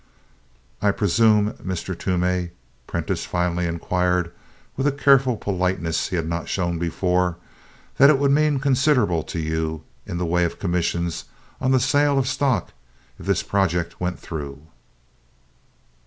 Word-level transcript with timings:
"I 0.81 0.89
presume, 0.89 1.51
Mr. 1.63 1.95
Toomey," 1.95 2.49
Prentiss 2.87 3.23
finally 3.25 3.67
inquired 3.67 4.31
with 4.75 4.87
a 4.87 4.91
careful 4.91 5.37
politeness 5.37 6.07
he 6.09 6.15
had 6.15 6.27
not 6.27 6.49
shown 6.49 6.79
before, 6.79 7.37
"that 7.99 8.09
it 8.09 8.17
would 8.17 8.31
mean 8.31 8.57
considerable 8.59 9.21
to 9.25 9.37
you 9.37 9.83
in 10.07 10.17
the 10.17 10.25
way 10.25 10.43
of 10.43 10.57
commissions 10.57 11.25
on 11.61 11.69
the 11.69 11.79
sale 11.79 12.17
of 12.17 12.27
stock 12.27 12.69
if 13.19 13.27
this 13.27 13.43
project 13.43 14.01
went 14.01 14.17
through?" 14.19 14.63